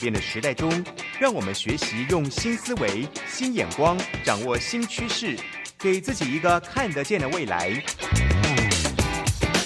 [0.00, 0.84] 变的时代中，
[1.18, 5.36] 让我们学习用新思维、新眼光，掌握新趋势，
[5.78, 7.72] 给自己一个看得见的未来。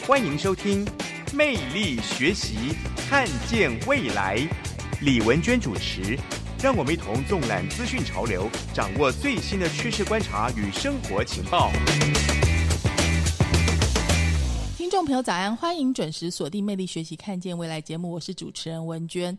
[0.06, 0.84] 欢迎收听
[1.34, 2.74] 《魅力学习，
[3.08, 4.38] 看见未来》，
[5.00, 6.18] 李文娟主持。
[6.62, 11.72] 让我们一同纵览资讯潮流，掌握最新的趋势观察与生活情报。
[14.76, 15.56] 听众朋友，早安！
[15.56, 19.36] 欢迎准时锁定《魅力学习，看见未来》节目，我是主持人文娟。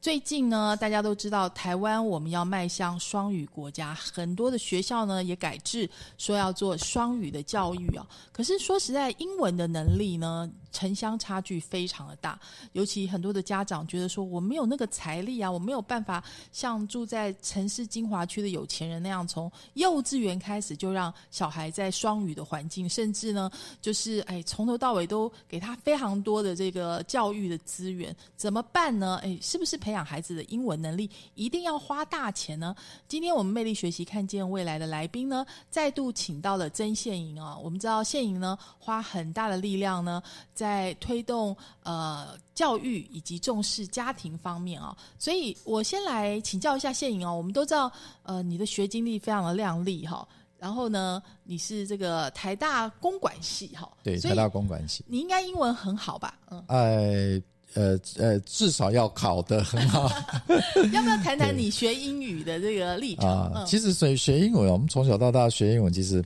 [0.00, 8.06] 最近呢，大家都知道台湾我们要迈向双语国家，很多的学校呢也改制说要做双语的教育啊。
[8.32, 12.38] 可是说实在，英文的能力呢，城乡差距非常的大，
[12.72, 29.20] 尤其很多的家长觉得说，我没有那个财力啊，我没有办法像住在城市精华区的有钱人那样，从幼稚园开始就让小孩在双语的环境，甚至呢，就是哎从头到尾都给他非常多的这个教育的资源，怎么办呢？
[29.22, 32.74] 哎，是不是培养孩子的英文能力一定要花大钱呢？
[33.08, 37.56] 今天我们魅力学习看见未来的来宾呢，再度请到了曾宪营啊。
[37.56, 40.22] 我们知道宪营呢，花很大的力量呢，
[40.60, 44.94] 在推动呃教育以及重视家庭方面啊。
[45.18, 47.34] 所以我先来请教一下谢颖哦。
[47.34, 47.90] 我们都知道，
[48.22, 50.26] 呃，你的学经历非常的亮丽哈。
[50.58, 56.38] 然后呢，你是这个台大公管系哈，对，台大公管系，你应该英文很好吧？
[56.50, 57.42] 嗯，哎。
[57.74, 60.10] 呃呃，至少要考得很好。
[60.92, 63.30] 要不要谈谈你学英语的这个历程？
[63.30, 66.20] 啊，其实学学英文，我们从小到大学英文，其实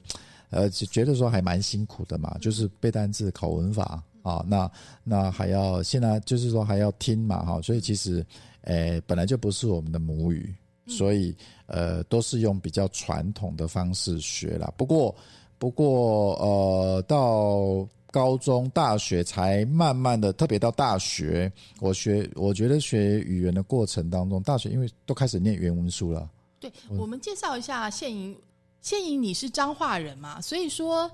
[0.49, 4.69] 呃觉得说还蛮辛苦的嘛，就是背单词、考文法啊，那
[5.05, 8.27] 那还要现在就是说还要听嘛哈，所以其实
[8.63, 10.53] 诶本来就不是我们的母语，
[10.89, 11.33] 所以
[11.67, 14.75] 呃都是用比较传统的方式学了。
[14.77, 15.15] 不过
[15.59, 17.89] 不过呃到。
[18.15, 26.31] 高中、大学才慢慢的，特别到大学，我学，我觉得学语言的过程当中，大学因为都开始念原文书了。
[26.61, 28.39] 对，我们介绍一下现营，
[28.81, 30.41] 现营你是彰化人嘛？
[30.41, 31.11] 所以说，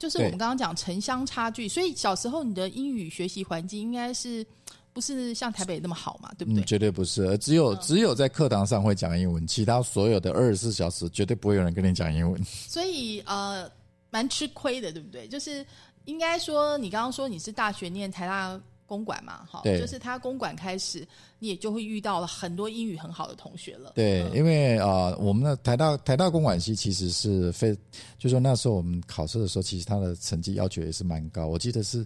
[0.00, 4.44] 就是我们刚刚讲城乡差距，所以小时候你的英语学习环境应该是
[4.92, 6.32] 不是像台北那么好嘛？
[6.36, 6.64] 对不对？
[6.64, 12.42] 绝对不是，只有只有在课堂上会讲英文，其他所有的二十四小时绝对不会有人跟你讲英文。
[12.44, 13.70] 所以呃，
[14.10, 15.28] 蛮吃亏的，对不对？
[15.28, 15.64] 就是。
[16.06, 18.58] 应该说，你刚刚说你是大学念台大
[18.90, 19.46] 公馆嘛？
[19.48, 21.06] 哈，就是他公馆开始，
[21.38, 23.92] 你也就会遇到了很多英语很好的同学了。
[23.94, 27.72] 对，因为啊，我们的台大台大公馆系其实是非，
[28.18, 32.04] 就说那时候我们考试的时候，其实他的成绩要求也是蛮高，我记得是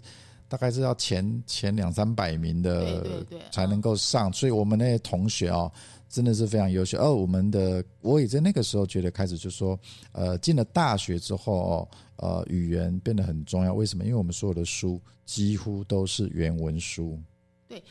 [0.49, 5.71] 大概是要前前两三百名的才能够上，所以我们那些同学哦。
[6.07, 6.97] 真的是非常优秀。
[6.99, 9.77] 而我们的我也在那个时候觉得开始就说，
[10.13, 11.89] 呃，进了大学之后哦，
[12.19, 13.75] 呃，语言变得很重要。
[13.75, 14.05] 为什么？
[14.05, 17.21] 因为我们所有的书几乎都是原文书。
[17.67, 17.83] 对，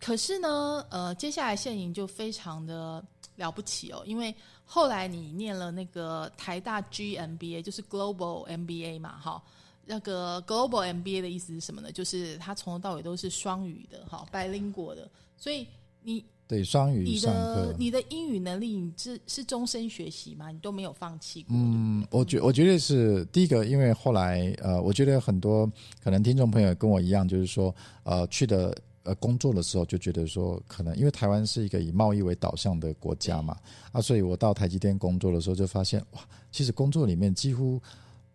[0.00, 3.04] 可是呢，呃，接下来现营就非常的
[3.36, 4.34] 了不起哦，因为
[4.64, 9.40] 后来你念了那个台大 GMBA，就是 Global MBA 嘛，哈，
[9.90, 11.90] 那个 Global MBA 的意思是什么呢？
[11.90, 15.66] 就是它从头到尾都是双语的，哈，白领国的，所以
[16.02, 16.24] 你。
[16.50, 20.50] 对双语你的，你的英语能力，你是是终身学习吗？
[20.50, 21.54] 你都没有放弃过？
[21.56, 25.70] 嗯，我觉我觉得是第一个，因为后来呃，我觉得很多
[26.02, 27.72] 可能听众朋友跟我一样，就是说
[28.02, 33.56] 呃，去的呃工作的时候就觉得说，可能因为台湾是一个以贸易为导向的国家嘛，
[33.92, 36.20] 啊，所以我到台积电工作的时候就发现哇，
[36.50, 37.80] 其实工作里面几乎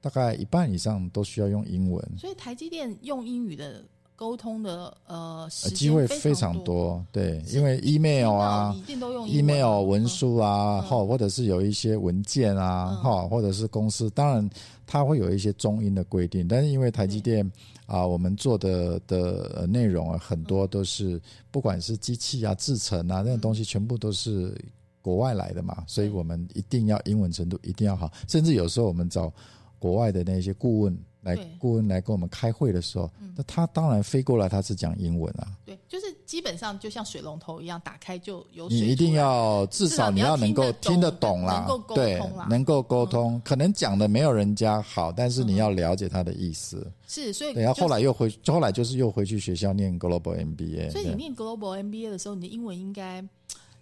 [0.05, 3.83] 大概一半以上都需要用英文，所以台积电用英语的。
[4.17, 14.49] 沟通的呃机会非常多，对，因为 email 啊一定都用，email 文书啊，哈，或者是有一些文件啊，哈，或者是公司，当然
[14.87, 17.51] 它会有一些中英的规定，但是因为台积电
[17.87, 24.57] 啊，我们做的的内容啊，很多都是不管是机器啊、制成啊那种东西，全部都是
[25.01, 29.29] 国外来的嘛，所以我们一定要英文程度一定要好，甚至有时候我们找
[29.85, 30.97] 国外的那些顾问。
[31.21, 35.57] 来，顾问来跟我们开会的时候，那他当然飞过来，他是讲英文啊。
[35.65, 36.05] 对，就是。
[36.25, 38.79] 基本上就像水龙头一样，打开就有水。
[38.79, 43.39] 你一定要至少你要能够听得懂啦，能够沟对通啦，，能够沟通。
[43.45, 46.91] 可能讲的没有人家好，但是你要了解他的意思。
[47.07, 50.91] 是，所以对，然后就是后来又回，后来就是又回去学校念 Global MBA。
[50.91, 53.23] 所以你念 Global MBA 的时候，你的英文应该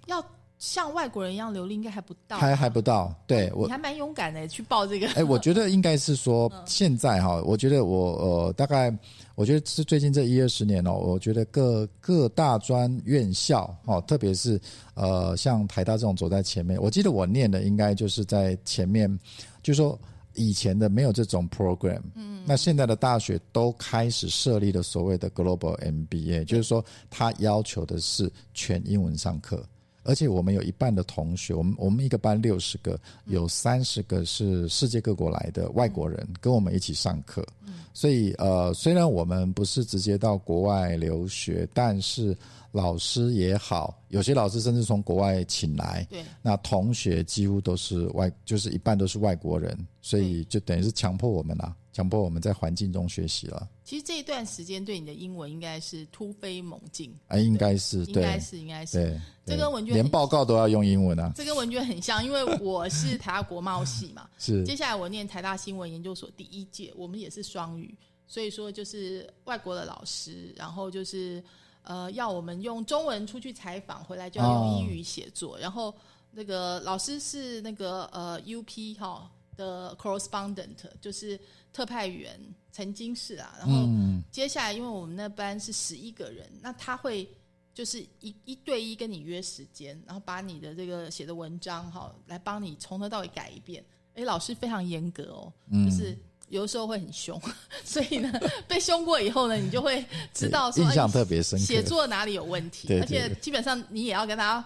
[0.07, 0.23] 要
[0.63, 2.37] 像外国人一样流利，应该还不到。
[2.37, 5.09] 还还不到，对我你还蛮勇敢的去报这个。
[5.09, 8.97] 哎，我觉得应该是说， 嗯现在哈，我觉得我呃，大概
[9.35, 14.57] 我觉得是最近这一二十年哦，我觉得各各大专院校哦，特别是
[14.93, 19.19] 呃，像台大这种走在前面，我记得我念的应该就是在前面，
[19.61, 19.99] 就是说
[20.33, 29.61] 以前的没有这种 program，嗯，那现在的大学都开始设立了所谓的 Global MBA，就是说它要求的是全英文上课。
[30.03, 37.45] 而且我们有一半的同学，我们我们一个班六十个，有三十个是世界各国来的外国人跟我们一起上课。
[37.93, 42.35] 所以呃，虽然我们不是直接到国外留学，但是
[42.71, 53.69] 老师也好，有些老师甚至从国外请来，对，那同学几乎都是外，就是一半都是外国人，所以就等于是强迫我们啦，强迫我们在环境中学习了。
[53.83, 58.23] 其实这一段时间对你的英文应该是突飞猛进，啊，应该是对。
[58.23, 58.97] 应该，是应该是。
[58.97, 64.65] 对，这跟文娟很连报告都要用英文啊，这跟文娟很像，因为我是台大国贸系嘛， 是。
[64.65, 67.95] 接下来我念台大新闻研究所第一届，我们也是双语，
[68.25, 71.43] 所以说就是外国的老师，然后就是
[71.83, 75.93] 呃要我们用中文出去采访，回来就要用英语写作，然后
[76.31, 81.39] 那个老师是那个呃 UP 哈的 correspondent，就是
[81.71, 82.39] 特派员，
[82.71, 87.27] 曾经是啊，然后嗯接下来因为我们那班是十一个人，那他会。
[87.75, 93.83] 就是一一对一跟你约时间，然后把你的这个写的文章哈，来帮你从头到尾改一遍。
[94.13, 96.15] 哎，老师非常严格哦，嗯就是
[96.49, 97.41] 有的时候会很凶，
[97.83, 98.31] 所以呢，
[98.69, 100.05] 被凶过以后呢，你就会
[100.35, 101.65] 知道说印象哎特别深刻。
[101.65, 104.63] 写作哪里有问题，而且基本上你也要跟他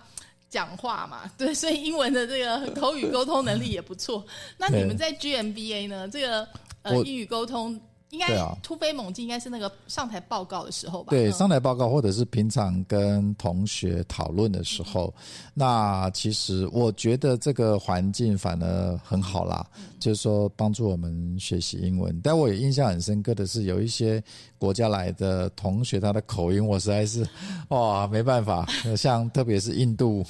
[0.49, 4.25] 讲话嘛， 对，所以英文的这个口语沟通能力也不错。
[4.57, 6.07] 那你们在 GMBA 呢？
[6.09, 6.47] 这个
[6.83, 7.79] 呃英语沟通
[8.11, 8.27] 应该
[8.63, 11.09] 突飞猛进，应该是那个上台报告的时候吧？
[11.09, 15.13] 对，嗯上台报告或者是平常跟同学讨论的时候，
[15.53, 19.67] 那其实我觉得这个环境反而很好啦，
[19.99, 22.17] 就是说帮助我们学习英文。
[22.23, 24.23] 但我也印象很深刻的是，有一些
[24.57, 27.27] 国家来的同学，他的口音我实在是
[27.69, 28.65] 哇没办法，
[28.95, 30.25] 像特别是印度，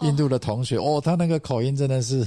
[0.00, 2.26] 印度的同学哦，他那个口音真的是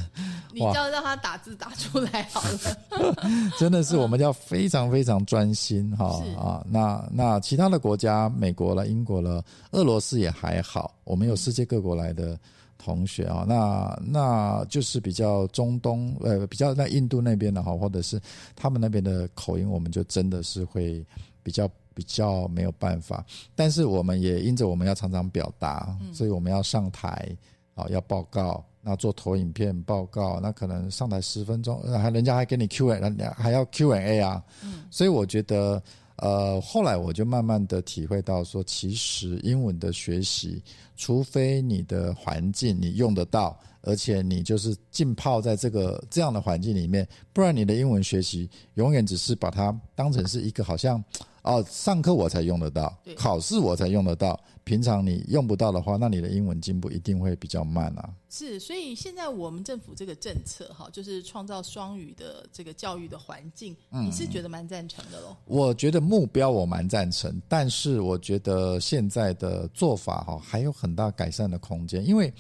[0.52, 3.16] 你就要让他打字打出来好了。
[3.58, 6.66] 真的是我们要非常非常专心哈是啊。
[6.70, 12.38] 那那其他的国家，美国了、英国了、俄罗斯也还好，我们有世界各国来的
[12.78, 13.46] 同学啊。
[13.48, 18.20] 那那就是比较中东呃，比较在印度那边的哈，或者是
[18.56, 21.06] 他们那边的口音，我们就真的是会
[21.50, 21.70] 比较。
[21.96, 27.30] 比较没有办法，但是我们也因着我们要常常表达，所以我们要上台
[27.76, 34.42] 啊，要报告，那做投影片报告，那可能上台十分钟，呃还人家还给你 Q A，还要 Q A 啊，
[34.90, 35.84] 所以我觉得，
[36.16, 40.64] 呃，后来我就慢慢的体会到说，其实英文的学习，
[40.96, 51.04] 除非你的环境你用得到，而且你就是浸泡在这个这样的环境里面，不然你的英文学习永远只是把它当成是一个好像。
[51.44, 54.40] 哦，上课我才用得到，考试我才用得到。
[54.66, 58.14] 平常你用不到的话，那你的英文进步一定会比较慢啊。
[58.30, 65.36] 是，所以现在我们政府这个政策哈，就是创造双语的这个教育的环境，嗯你是觉得蛮赞成的喽？
[65.46, 72.06] 我觉得目标我蛮赞成，但是我觉得现在的做法哈还有很大改善的空间。
[72.06, 72.32] 因为，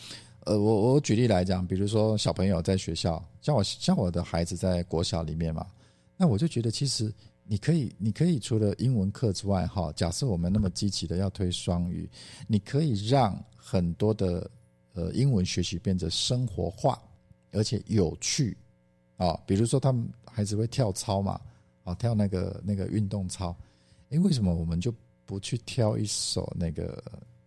[0.45, 5.65] 呃，我我举例来讲，比如说小朋友在学校，像我像我的孩子在国小里面嘛，
[6.15, 7.11] 那我就觉得其实
[7.51, 12.07] 你可以，你可以除了英文课之外，哈，假设我们那么积极的要推双语，
[12.45, 14.47] 你可以让很多的
[14.93, 17.01] 呃英文学习变得生活化，
[17.51, 18.55] 而且有趣
[19.17, 21.41] 啊、比如说他们孩子会跳操嘛，
[21.83, 23.55] 啊，跳那个那个运动操，
[24.09, 24.93] 诶，为什么我们就
[25.25, 27.03] 不去挑一首那个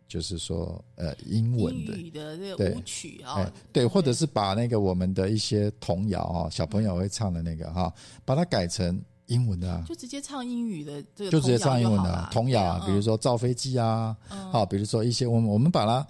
[0.09, 1.97] 就是说呃英文的？
[1.97, 2.75] 英的这个对。
[2.75, 7.95] 舞曲啊、哎，对，或者是把那个我们的一些童谣啊，小朋友会唱的那个哈，
[8.25, 9.01] 把它改成
[9.33, 9.71] 英文的。
[9.73, 14.51] 啊，就直接唱英语的这个就直接唱英文的童谣啊，比如说造飞机啊，嗯。
[14.51, 16.07] 好，比如说一些我们我们把它，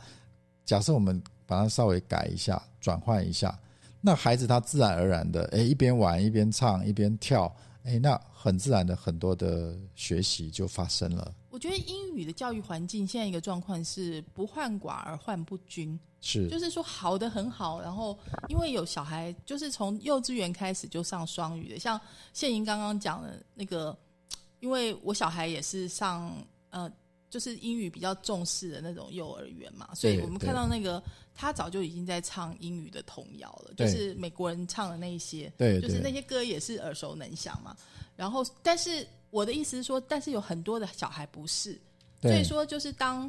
[0.65, 3.57] 假设我们把它稍微改一下，转换一下，
[4.01, 18.19] 那孩子他自然而然的，哎，一边玩一边唱一边跳，哎，那很自然的很多的学习就发生了，我觉得英语的教育环境现在一个状况是不患寡而患不均，是就是说好的很好，然后
[18.49, 22.01] 因为有小孩就是从幼稚园开始就上双语的，像
[22.33, 23.95] 谢莹刚刚讲的那个，
[24.61, 26.35] 因为我小孩也是上
[26.71, 26.91] 呃
[27.29, 31.03] 就是英语比较重视的那种幼儿园嘛，所以我们看到那个
[31.35, 37.77] 他早就已经在唱英语的童谣了，就是美国人唱的那一些，对就是那些歌也是耳熟能详嘛。
[38.17, 41.73] 然后，但是我的意思是说，但是有很多的小孩不是，
[42.21, 43.29] 所以对说就是当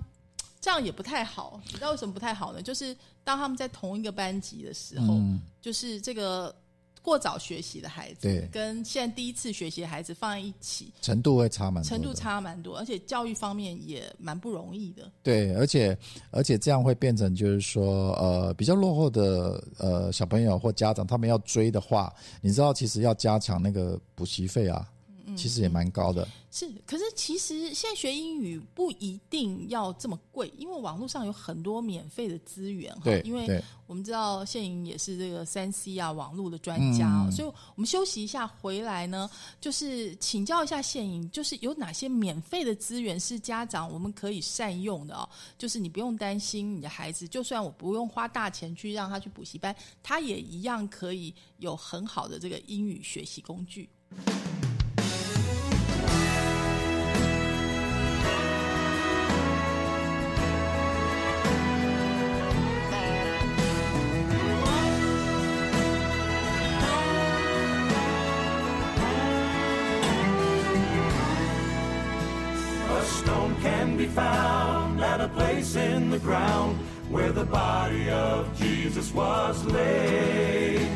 [0.60, 2.62] 这样也不太好，你知道为什么不太好呢？
[2.62, 5.42] 就是当他们在同一个班级的时候，嗯。
[5.62, 6.54] 就是这个
[7.02, 15.10] 过早学习的孩子，跟现在第一次学习的孩子放在一起，程度会差蛮多程度差蛮多，而且教育方面也蛮不容易的。
[15.24, 15.98] 对，而且
[16.32, 24.86] 而且这样会变成就是说，呃，比较落后的呃小朋友或家长，他们要追的话，你知道，其实要加强那个补习费啊，
[25.26, 26.28] 嗯其实也蛮高的。
[26.52, 33.22] 是，可是其实现在学英语不一定要这么贵，因为网络上有很多免费的资源哈对。
[33.22, 45.28] 因为我们知道谢颖也是这个三 C 啊网络的专家哦，嗯所以我们休息一下回来呢，就是请教一下谢颖，就是有哪些免费的资源是家长我们可以善用的哦？
[45.58, 53.90] 就是你不用担心你的孩子，就算我不用花大钱去让他去补习班，他也一样可以有很好的这个英语学习工具。
[76.14, 76.78] The ground
[77.10, 80.88] where the body of Jesus was laid.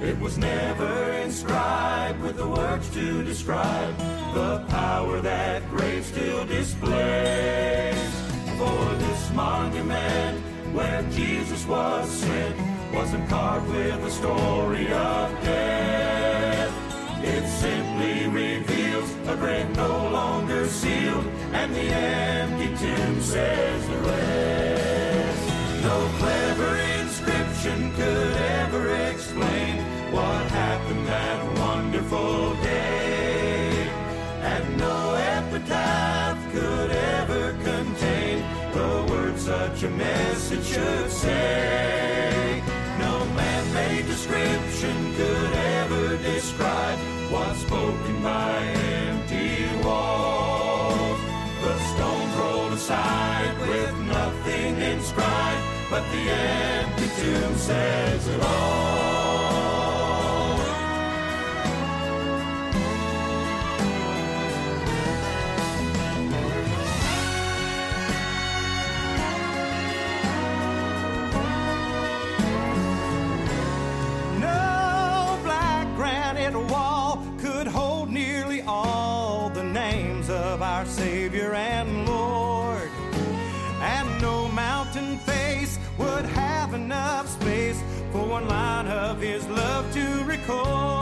[0.00, 3.98] It was never inscribed with the words to describe
[4.32, 8.12] the power that grave still displays.
[8.58, 10.38] For this monument
[10.72, 16.72] where Jesus was sent wasn't carved with a story of death.
[17.24, 22.59] It simply reveals a grave no longer sealed, and the tomb
[23.30, 25.46] says the rest.
[25.84, 29.76] No clever inscription could ever explain
[30.10, 33.88] what happened that wonderful day,
[34.42, 42.60] and no epitaph could ever contain the words such a message should say.
[42.98, 46.98] No man-made description could ever describe
[47.30, 48.79] what's spoken by
[52.90, 59.09] aside with nothing inscribed, but the empty tomb says it all.
[90.50, 90.99] cold.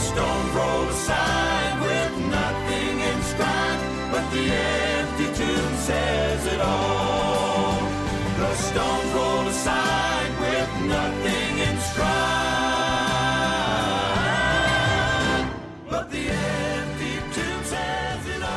[0.00, 7.80] stones rolled aside with nothing inscribed, but the empty tomb says it all.
[8.38, 12.06] The stones rolled aside with nothing inscribed,
[15.88, 18.56] but the empty tomb says it all.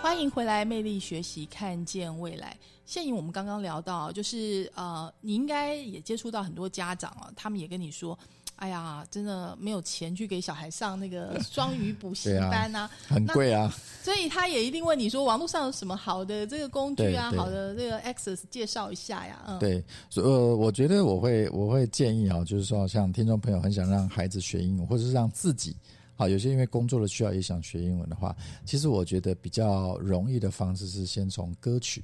[0.00, 2.56] 欢迎回来，魅力学习，看见未来。
[2.85, 8.17] 现颖，我们刚刚聊到，就是呃，你应该也接触到很多家长啊，他们也跟你说，
[8.57, 13.73] 哎呀，真的没有钱去给小孩上那个双语补习班啊， 很贵啊。
[14.03, 19.43] 所以他也一定问你说网络上有什么好的这个工具啊，好的这个 access 介绍一下呀。
[19.47, 25.75] 嗯，对，所以呃，我觉得我会我会建议啊，就是说，像听众朋友很想让孩子学英文，或者是让自己
[26.15, 32.01] 好，有些因为工作的需要也想学英文的话，其实我觉得比较容易的方式是先从歌曲，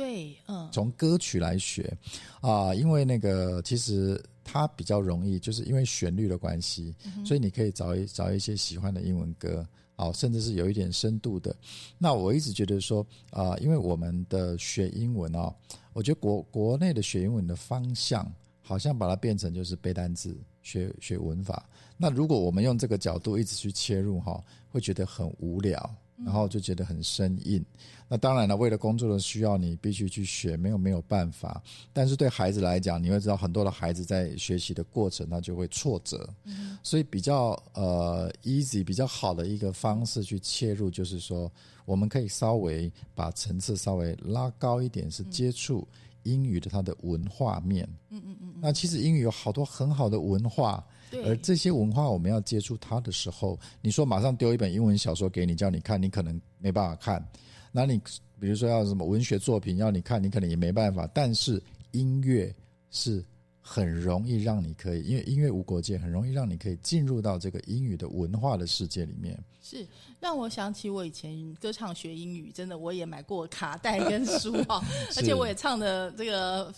[0.00, 1.96] 对，嗯，从歌曲来学
[2.40, 9.66] 啊，因为那个其实它比较容易，就是因为旋律的关系，所以你可以找一找一些喜欢的英文歌。
[9.96, 11.54] 哦，甚至是有一点深度的。
[11.98, 15.54] 那我一直觉得说，啊、因为我们的学英文哦，
[15.92, 18.26] 我觉得国国内的学英文的方向，
[18.62, 21.68] 好像把它变成就是背单词、学学文法。
[21.98, 27.64] 那如果我们用这个角度一直去切入哈，会觉得很无聊，然后就觉得很生硬。
[28.08, 31.62] 那当然了，为了工作的需要，你必须去学，没有没有办法。
[31.92, 36.28] 但是对孩子来讲，你会知道很多的孩子在学习的过程，他就会挫折。
[36.82, 41.50] 所以比较呃 easy 比较好的一个方式去切入，就是说
[41.84, 45.86] 我们可以稍微把层次稍微拉高一点，是接触
[46.24, 47.88] 英语的它的文化面。
[48.08, 48.54] 嗯嗯嗯。
[48.60, 57.24] 那其实英语有好多很好的文化，对而这些文化我们要接触它的时候，你说马上丢一本英文小说给你叫你看，你可能没办法看。
[57.72, 58.00] 那你
[58.40, 61.08] 比如说要什么文学作品要你看，你可能也没办法。
[61.14, 61.62] 但是
[61.92, 62.54] 音乐
[62.90, 63.24] 是
[63.60, 69.38] 很容易让你可以，因为音乐无国界，很容易让你可以进入到这个英语的文化的世界里面。
[69.62, 69.86] 是
[70.18, 74.82] 让我想起我以前歌唱学英语，真的我也买过卡带跟书哈，
[75.16, 76.74] 而且我也唱的这个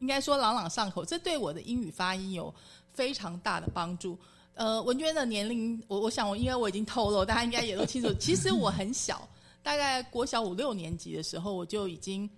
[0.00, 2.52] 应该说朗朗上口，这对我的英语发音有
[2.92, 4.18] 非常大的帮助。
[4.54, 8.12] 呃，文娟的年龄，我我想我因为我已经透露，大家应该也都清楚。
[8.20, 9.26] 其实我很小，
[9.62, 12.28] 大概国小五六年级的时候，我就已经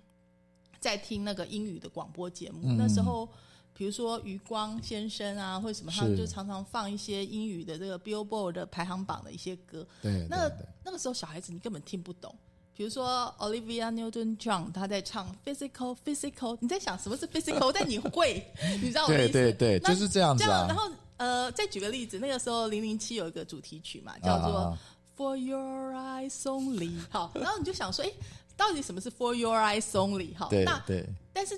[0.78, 2.61] 在听那个英语的广播节目。
[2.64, 3.28] 嗯那时候，
[3.73, 9.84] 比如说余光先生啊，或者什么，他们就常常放一些英语的这个 Billboard 的排行榜的一些歌。
[10.00, 10.49] 对，那
[10.84, 12.32] 那个时候小孩子你根本听不懂。
[12.76, 18.45] 比如说 Olivia Newton-John，他在唱 physical physical，你在想什么是 physical，但你会，
[18.82, 19.32] 你知道我的意思？
[19.32, 24.78] 对对对那就是这样子啊这样，然后呃，再举个例子，那个时候零零七有一个主题曲嘛，叫做、啊
[25.17, 26.93] For Your Eyes Only。
[27.08, 28.10] 好，然后你就想说，哎，
[28.56, 30.37] 到底什么是 For Your Eyes Only？
[30.37, 31.56] 好，对那对但是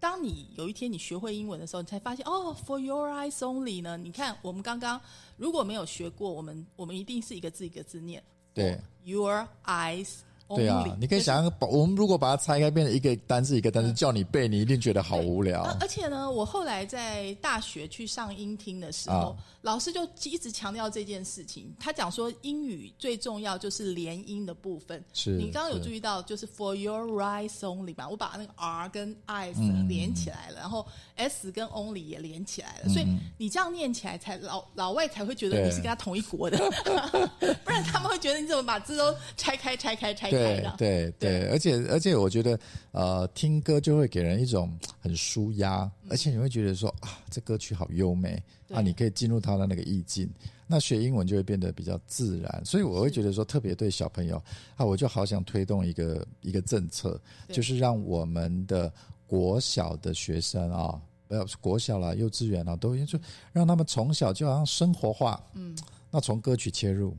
[0.00, 3.96] 当你有一天你学会英文的时候，你才发现哦，for your eyes only 呢？
[3.96, 5.00] 你看我们刚刚
[5.36, 8.22] 如果没有学过，我们我们一定是一个字一个字念。
[8.52, 10.08] 对 your eyes。
[10.56, 10.84] 对啊！
[10.98, 15.62] 你可以想象，把我们如果把它拆开，变成一个单字一个单字叫你背，你一定觉得好无聊。
[15.62, 21.74] 呃而且呢，我后来在大学去上英听的时候，啊老师就一直强调这件事情。
[21.78, 25.04] 他讲说，英语最重要就是连音的部分。
[25.12, 28.08] 是你刚刚有注意到，就是 for your eyes only 吧？
[28.08, 33.06] 我把那个 r 跟嗯连起来了，然后 s 跟 only 也连起来了，嗯所以
[33.36, 36.56] 你这样念起来才老老外才会觉得你是跟他同一国的，
[37.64, 40.74] 不然他们会觉得你怎么把字都拆开、拆开、拆开对的。
[40.78, 42.58] 对对，而且而且，我觉得
[42.92, 50.28] 呃，听歌就会给人一种很舒压，而且你会觉得说啊，这歌曲好优美啊，你可以进入它的那个意境。
[50.70, 54.36] 那学英文就会变得比较自然，所以我会觉得说，特别对小朋友
[54.76, 58.92] 啊，我就好想推动一个一个政策，就是让我们的
[59.26, 63.18] 国小的学生啊，不要国小啦、幼稚园啦，都就
[63.50, 65.74] 让他们从小就好像生活化，嗯，
[66.10, 67.16] 那从歌曲切入，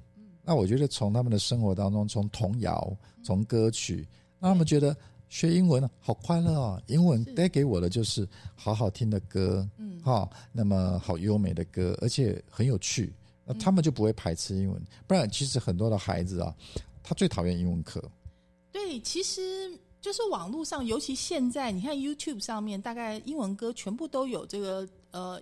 [0.49, 2.91] 那我觉得从他们的生活当中，从童谣、
[3.23, 3.97] 从歌曲，
[4.39, 6.81] 让他们觉得学英文好快乐哦。
[6.87, 13.13] 英文是带给我的就是好好听的歌，嗯，哈、那么好优美的歌，而且很有趣，
[13.45, 14.81] 那他们就不会排斥英文。
[15.05, 16.51] 不然，其实很多的孩子啊，
[17.03, 18.03] 他最讨厌英文课。
[18.71, 25.39] 对，其实就是网络上，尤其现在，你看 YouTube 上面，大概英文歌全部都有这个呃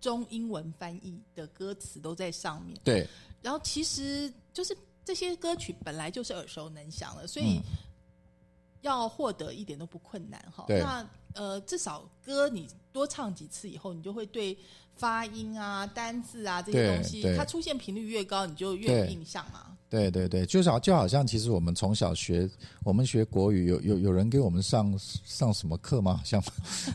[0.00, 2.78] 中英文翻译的歌词都在上面。
[2.84, 3.04] 对，
[3.42, 7.62] 然后其实就是这些歌曲本来就是耳熟能详了，所以嗯
[8.82, 10.64] 要获得一点都不困难哈。
[10.66, 14.56] 对那呃，至少歌你多唱几次以后，你就会对
[14.96, 19.66] 发音啊、单字啊这些东西，它出现频率越高，你就越有印象嘛。
[19.88, 22.48] 对对对，就好就好像其实我们从小学，
[22.82, 26.16] 我们学国语有有有人给我们上上什么课吗？
[26.16, 26.42] 好像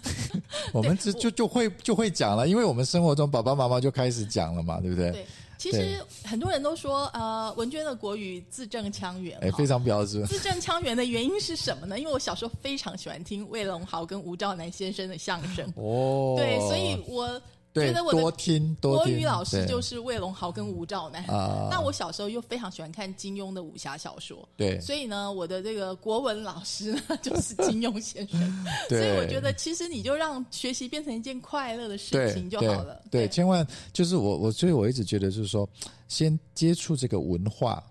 [0.73, 5.11] 我们就就就会就会讲了，因为我们生活中爸爸妈妈就开始讲了嘛，对不对？
[5.11, 5.25] 对，
[5.57, 10.25] 其实很多人都说，呃，文娟的国语字正腔圆，哎，非常标准。
[10.25, 11.99] 字正腔圆的原因是什么呢？
[11.99, 17.41] 因为我小时候非常喜欢听魏龙豪跟吴兆南先生的相声，哦，对，所以我对
[17.77, 19.13] 觉得我的多听多听。
[19.13, 21.23] 国语老师就是魏龙豪跟吴兆南。
[21.25, 28.39] 啊，那我小时候又非常喜欢看金庸的武侠小说，对所以呢，我的这个国文老师呢就是金庸先生。
[28.89, 33.01] 所以我觉得，其实你就让学习变成一件快乐的事情就好了。
[33.11, 35.67] 对，千万就是我我，所以我一直觉得就是说，
[36.07, 37.83] 先接触这个文化。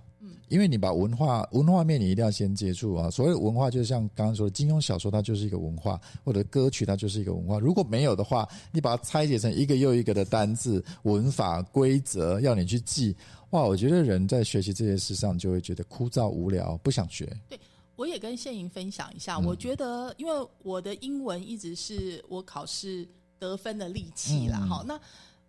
[0.49, 3.11] 嗯，因为你把文化文化面你一定要先接触啊。
[3.11, 7.59] 所谓的文化，就像刚刚说的，金庸小说它就是一个文化，或者歌曲它就是一个文化。
[7.59, 13.17] 如果没有的话，你把它拆解成一个又一个的单字、文法、规则，要你去记，
[13.51, 17.27] 哇，我觉得人在学习这些事上就会觉得枯燥无聊，不想学。
[17.49, 17.59] 对
[17.97, 25.01] 我也跟谢莹分享一下，嗯我觉得因为我的英文一直是我考试得分的利器啦，嗯哈、那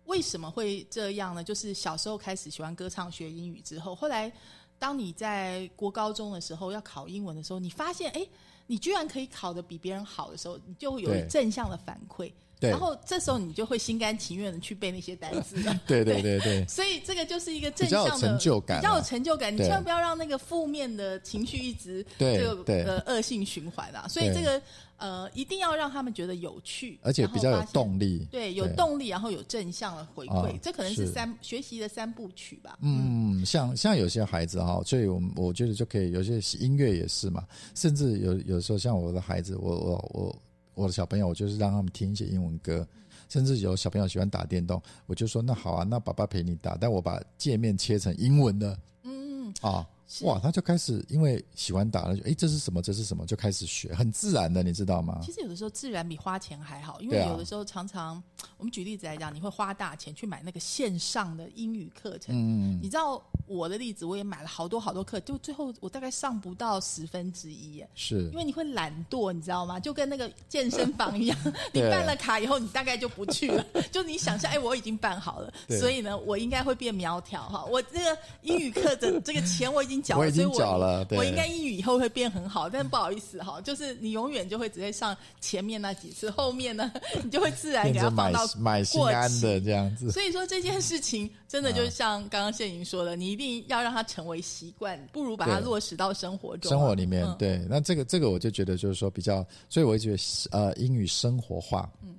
[0.06, 1.44] 为什么会这样呢？
[1.44, 4.32] 就是小时候开始喜欢歌唱、学英语之后，后来
[4.78, 8.26] 当你在国高中的时候要考英文的时候，你发现，哎，
[8.66, 11.26] 你居然可以考得比别人好的时候，你就会有对。
[11.28, 12.70] 正向的反馈，对。
[12.70, 15.80] 然后这时候你就会心甘情愿的去背那些单词了。
[15.86, 16.64] 对对对对。
[16.66, 19.52] 所以这个就是一个正比较有向的成就感啊比较有成就感。
[19.52, 24.06] 你千万不要让那个负面的情绪一直对这个呃恶性循环啊。
[24.08, 24.60] 所以这个
[24.98, 28.26] 呃一定要让他们觉得有趣，而且比较有动力。
[28.30, 32.78] 对，有动力，然后有正向的回馈，啊这可能是是三学习的三部曲吧。
[32.82, 40.42] 嗯，像像有些孩子哈，所以我们我觉得就可以，有些音乐也是嘛，甚至有有时候像我的孩子，我我我
[40.74, 42.86] 我的小朋友，我就是让他们听一些英文歌，
[43.28, 49.86] 甚至有小朋友喜欢打电动，我就说那好啊，那爸爸陪你打，但我把界面切成英文的嗯，啊。
[50.08, 52.80] 是哇，他就开始因为喜欢打了，就哎这是什么？
[52.80, 53.26] 这是什么？
[53.26, 55.30] 就开始学，很自然的，你知道吗其？
[55.32, 58.22] 实有的时候自然比花钱还好，因为有的时候常常
[58.56, 67.88] 我们举例子来讲，你会花大钱去买那个线上的英语课程，嗯，你知道我的例子，我也买了好多好多课，就最后我大概上不到十分之一耶。
[67.94, 69.78] 是因为你会懒惰，你知道吗？
[69.78, 71.38] 就跟那个健身房一样，
[71.72, 73.62] 你办了卡以后，你大概就不去了。
[73.92, 77.64] 就你想象，哎，我已经办好了，对所以呢，我应该会变苗条哈。
[77.66, 82.68] 我这个英语课的这个钱我已经缴了，我已经缴了我应该英语以后会变很好。
[82.68, 90.10] 但不好意思哈，就是你永远就会只会上前面那几次，后面呢， 你就会自然给它变成买放到买心过期安的这样子。
[90.10, 96.72] 所以说这件事情真的啊就像刚刚谢莹说的，你一定要让它成为习惯，不如把它落实到生活中啊。
[96.72, 97.36] 生活里面，嗯。
[97.38, 100.16] 对，那这个这个我就觉得就是说比较，所以我就觉
[100.50, 102.14] 得呃英语生活化，嗯，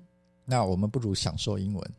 [0.45, 1.91] 那我们不如享受英文，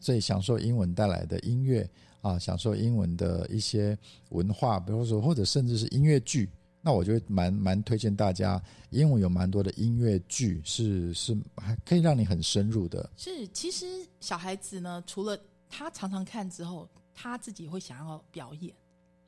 [0.00, 1.88] 所以享受英文带来的音乐
[2.20, 3.96] 啊，享受英文的一些
[4.30, 6.50] 文化，比如说或者甚至是音乐剧。
[6.80, 13.84] 那我就会蛮蛮推荐大家，英文有蛮多的音乐剧是是还可以让你很深入的，是，其实
[14.20, 18.72] 小孩子呢，除了他常常看之后，他自己会想要表演。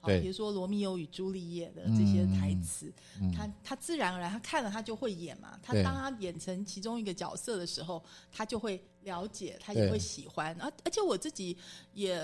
[0.03, 2.91] 比如说《罗密欧与朱丽叶》的这些台词，
[3.37, 5.59] 他他自然而然他看了他就会演嘛。
[5.63, 10.57] 他当他演成其中一个角色的时候，他就会了解，他也会喜欢。
[10.59, 11.55] 而而且我自己
[11.93, 12.19] 也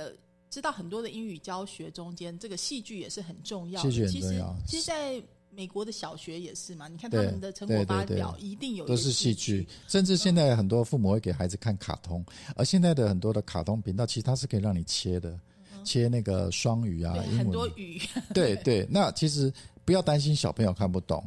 [0.56, 3.90] 知道很多的英语教学中间，这个戏剧也是很重要的。
[3.90, 4.56] 戏剧很其实重要。
[4.66, 15.38] 其实，在美国的小学也是嘛，你看他们的成果发表一定有一都是戏剧，甚至现在很多父母会给孩子看卡通，而现在的很多的卡通频道，其实它是可以让你切的，
[15.84, 17.36] 切那个双语啊，英文。
[17.36, 18.00] 很多语。
[18.32, 19.52] 对对，那其实
[19.84, 21.22] 不要担心小朋友看不懂，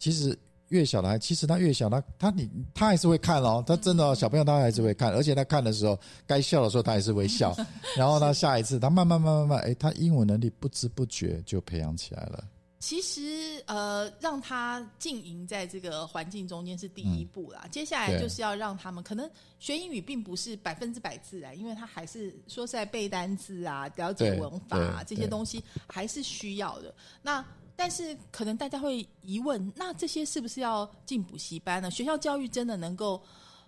[0.00, 0.36] 其实
[0.68, 7.54] 越小的孩，其实他越小，他他你他还是会看哦，他真的、哦、小朋友他还是会看，而且他看的时候，该笑的时候他还是会笑，
[7.96, 12.44] 然后他下一次他慢慢慢慢慢，哎，他英文能力不知不觉就培养起来了。
[12.84, 17.66] 其实，呃，让他浸淫在这个环境中间是第一步啦。
[17.70, 26.94] 接下来就是要让他们，可能学英语并不是百分之百自然，因为他还是说是在背单词啊、了解文法啊对这些东西还是需要的。
[27.22, 27.42] 那
[27.74, 31.90] 但是可能大家会疑问，那这些是不是要进补习班呢？
[31.90, 33.18] 学校教育真的能够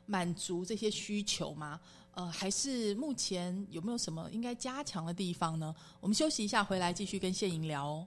[0.05, 1.81] 满足这些需求吗？
[2.13, 5.75] 呃，还是目前有没有什么应该加强的地方呢？
[6.01, 8.07] 我们休息一下，回来继续跟谢莹聊哦。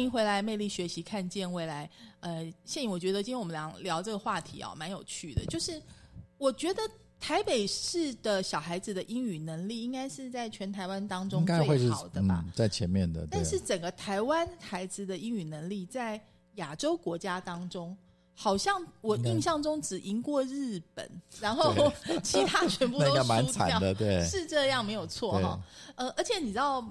[0.00, 1.88] 迎回来，魅力学习，看见未来。
[2.20, 5.44] 呃，谢颖，我觉得今天我们俩聊这个话题啊，蛮有趣的。
[5.46, 5.80] 就是
[6.36, 6.82] 我觉得
[7.20, 12.44] 台北市的小孩子的英语能力，应该是在全台湾当中应该会是最好的吧？
[12.46, 13.26] 嗯，在前面的。
[13.30, 16.20] 但是整个台湾孩子的英语能力，在
[16.56, 17.96] 亚洲国家当中，
[18.34, 21.08] 好像我印象中只赢过日本，
[21.40, 21.72] 然后
[22.22, 23.42] 其他全部都输掉。
[23.52, 25.60] 惨的，对，是这样没有错哈。
[25.96, 26.84] 呃，而且你知道，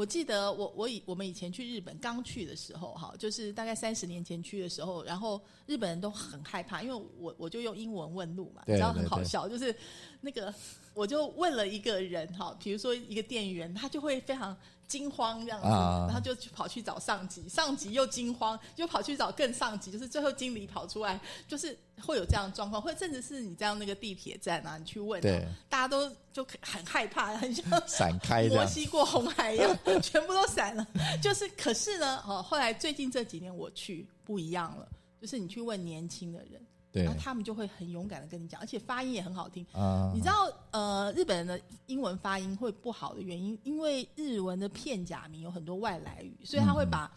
[0.00, 9.76] 我记得我我以我们以前去日本刚去的时候哈，就是大概三十年前去的时候，然后日本人都很害怕，因为我我就用英文问路嘛，你对知道很好笑，就是
[10.22, 10.54] 那个
[10.94, 14.56] 我就问了一个人哈，比如说一个店员，他就会非常。
[14.90, 28.48] 惊慌这样子，啊然后就去跑去找上级，上级又惊慌，又跑去找更上级，就是最后经理跑出来，就是会有这样的状况，或甚至是你这样那个地铁站啊，你去问、对，大家都就很害怕，很像闪开。
[28.48, 30.84] 摩西过红海一样，全部都闪了。
[31.22, 34.88] 就是，可是呢，哦，后来最近这几年我去不一样了，
[35.20, 36.60] 就是你去问年轻的人，
[36.92, 39.64] 对然后他们就会很勇敢的跟你讲，而且发音也很好听。
[39.72, 47.12] 啊，你知道，呃，日本人的英文发音会不好的原因，因为日文的片假名有很多外来语，所以他会嗯把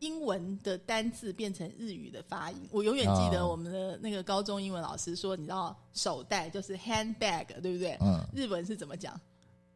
[0.00, 2.68] 英文的单字变成日语的发音。
[2.70, 7.96] 我永远记得啊我们的那个高中英文老师说，你知道手袋就是 handbag，对不对？
[8.02, 9.18] 嗯，日文是怎么讲？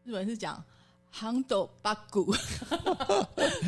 [0.05, 0.63] 日文是讲
[1.14, 2.27] handle bagu，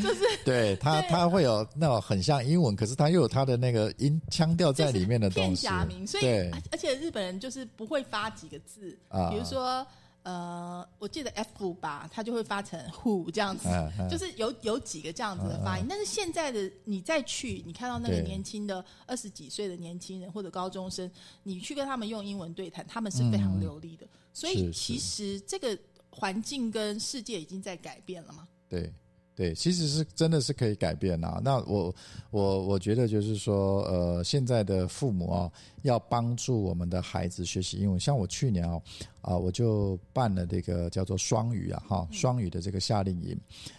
[0.03, 1.09] 就是对他对。
[1.11, 5.63] 他会有那种很像英文，可是他又有他的那个音腔调在里面的片东西。
[5.63, 6.51] 假名，所以对。
[6.51, 9.31] 而而且日本人就是不会发几个字，啊。
[9.31, 9.87] 比如说
[10.25, 13.69] 呃，我记得 F 吧，他就会发成 who 这样子，
[14.09, 15.87] 就是有有几个这样子的发音。
[15.89, 21.11] 但是现在的你再去，你看到那个年轻的二十几岁的年轻人或者高中生，
[21.43, 24.07] 你去跟他们用英文对谈，他们是非常流利的。
[24.33, 25.77] 所以其实这个
[26.15, 28.47] 环境跟世界已经在改变了吗。
[28.69, 28.93] 对
[29.35, 31.41] 对，其实是真的是可以改变啊。
[31.43, 31.93] 那我
[32.31, 35.51] 我我觉得就是说，呃，现在的父母啊，
[35.83, 37.99] 要帮助我们的孩子学习英文。
[37.99, 38.81] 像我去年啊，
[39.23, 43.37] 啊、我就办了这个叫做双语啊，哈，双语的这个夏令营。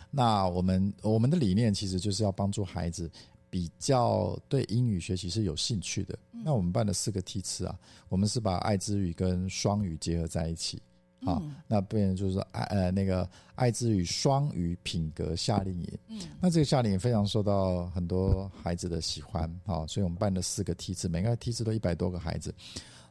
[0.10, 3.10] 那我们我们的理念其实就是要帮助孩子。
[3.50, 10.82] 比较对英语学习是有兴趣的，那我们办了四个梯次啊，我们是把爱之语跟双语结合在一起，
[11.25, 22.53] 啊，那变成就是说爱呃那个爱之语双语品格夏令营，嗯，那这个夏令营非常受到很多孩子的喜欢，啊，所以我们办了四个梯次，每个梯次都一百多个孩子，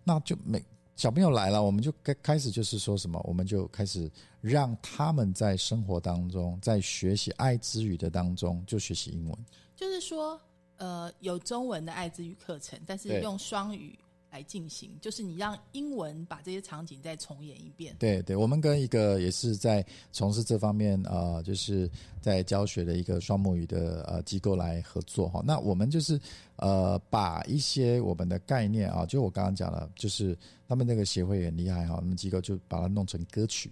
[0.05, 0.63] 那就每
[0.95, 9.37] 小朋友来了，我们就开开始就是说什么，我们就开始让他们在生活当中，在学习爱之语的当中就学习英文，
[9.75, 10.39] 就是说，
[10.77, 13.99] 呃，有中文的爱之语课程，但是用双语
[14.33, 17.95] 来进行，就是你让英文把这些场景再重演一遍。
[17.99, 21.89] 对对，我们跟一个也是在从事这方面呃，就是
[22.21, 25.43] 在教学的一个双母语的呃机构来合作哈。
[25.45, 26.19] 那我们就是
[26.57, 33.71] 呃把一些我们的概念啊，就我刚刚讲了，就是他们那个协会也很厉害哈，他们机构就把它弄成歌曲。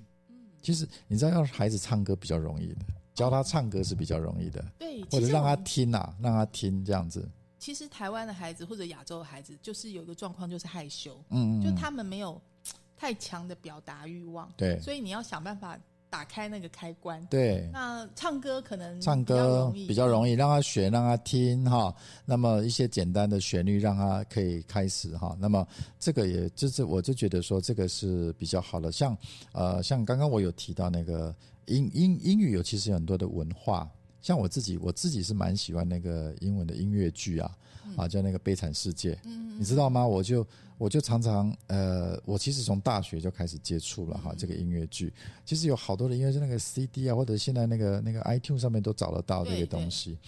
[0.61, 2.77] 其实你知道，要孩子唱歌比较容易的，
[3.15, 7.27] 教他唱歌是比较容易的，对，或者让他听啊，让他听这样子。
[7.61, 12.41] 其实台湾的孩子或者亚洲的孩子，就是有一个状况，就是害羞，嗯嗯，就嗯他们没有
[12.97, 17.25] 太强的表达欲望，对所以你要想办法打开那个开关。
[17.27, 17.69] 对。
[17.73, 21.95] 那唱歌可能唱歌容易，比较容易，让他学，让他听哈。
[22.25, 25.37] 那么一些简单的旋律，让他可以开始哈。
[25.39, 25.67] 那么
[25.99, 28.91] 这个也就是，我就觉得说这个是比较好的。
[28.91, 29.17] 像
[29.53, 31.35] 呃，像刚刚我有提到那个
[31.67, 33.89] 英英英语有其实有很多的文化，
[34.21, 37.57] 像我自己我自己是蛮喜欢那个英文的音乐剧啊，
[37.97, 39.15] 啊叫那个《悲惨世界》，
[39.59, 40.07] 你知道吗？
[40.07, 40.47] 我就
[40.79, 45.13] 我就常常呃，我其实从大学就开始接触了哈，这个音乐剧。
[45.45, 50.19] 其实有好多的音乐是那个 CD 啊，或者现在那个那个 iTunes 上面都找得到这对些东西。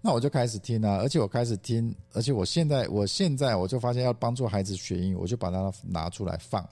[0.00, 6.68] 那我就开始听啊，而且我开始听，而且我现在我现在我就发现要帮助孩子学英语，我就把它拿出来放。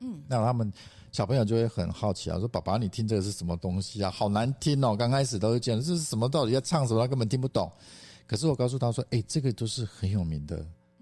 [0.00, 0.72] 嗯，那他们
[1.16, 4.10] 小朋友就会很好奇啊，说：“爸爸，你听这个是什么东西啊？
[4.10, 6.28] 好难听哦！”刚开始都是这样，这是什么？
[6.28, 7.00] 到底要唱什么？
[7.00, 7.72] 他根本听不懂。
[8.26, 10.58] 可是我告诉他说：“哎，这个都是很有名的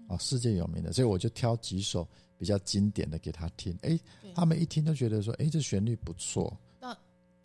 [0.07, 3.77] 啊，世界有名的。”所以我就挑几首比较经典的给他听。
[3.81, 3.99] 哎，
[4.33, 6.57] 他们一听都觉得说：“哎，这旋律不错。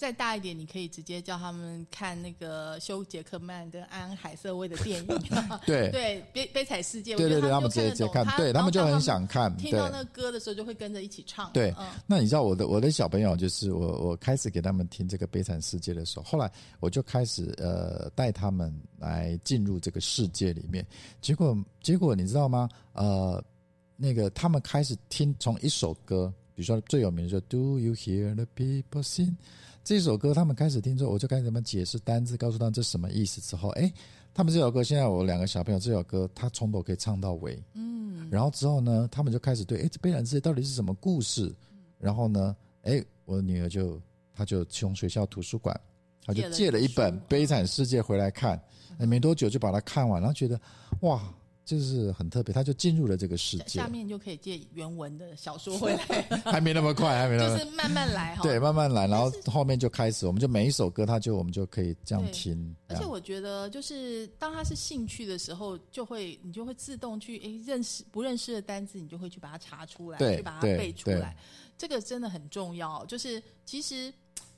[0.01, 5.07] 再大一点，你可以直接叫他们看那个休·杰克曼跟安·海瑟薇的电影。
[5.67, 11.53] 对对，悲悲惨世界，对对对，他他们直接看，对他他们就很想看，对听到那个歌的时候就会跟着一起唱。
[11.53, 20.83] 对嗯，那你知道我的我的小朋友，就是我我开始给他们听这个《悲惨世界》的时候，后来我就开始呃带他们来进入这个世界里面，
[21.21, 22.71] 结果结果你知道吗？
[22.95, 23.45] 呃，
[23.97, 29.35] 那个他们开始听从一首歌，比如说最有名的就 Do you hear the people sing？
[29.83, 33.41] 这首歌他们开始听之后，我就开始给他们解释单字，告诉他们这什么意思。
[33.41, 33.93] 之后，哎，
[34.35, 37.61] 他们这首歌现在我两个小朋友这首歌，他从头可以唱到尾。
[37.75, 41.53] 嗯，然后之后呢，他们就开始对，哎，这悲惨世界到底是什么故事？
[41.99, 44.01] 然后呢，哎，我的女儿就，
[44.33, 45.79] 她就从学校图书馆，
[46.25, 48.63] 她就借了一本《悲惨世界》回来看，
[48.99, 50.61] 哎没多久就把它看完，然后觉得，
[51.01, 51.23] 哇，
[51.71, 58.43] 就是很特别，他就进入了这个世界下，面就可以借原文的小说回来， 还没那么快，还没那么就是慢慢来哈。
[58.43, 62.77] 对，慢慢来，然后后面就开始，我们就每一首歌，他就我们就可以这样对听。
[62.89, 71.37] 而且我觉得，就是当他是兴趣的时候，就会你就会自动去诶认识不认识的单字，你就会去把它查出来，去把它背出来。
[71.79, 73.07] 这个真的很重要。
[73.07, 74.13] 就是其实